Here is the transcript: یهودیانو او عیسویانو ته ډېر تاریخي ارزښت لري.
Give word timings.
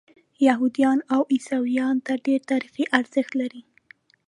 یهودیانو 0.47 1.03
او 1.13 1.21
عیسویانو 1.33 2.03
ته 2.07 2.13
ډېر 2.25 2.41
تاریخي 2.51 2.85
ارزښت 2.99 3.31
لري. 3.41 3.61